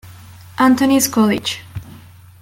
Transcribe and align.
Antony’s 0.57 1.07
College. 1.07 1.61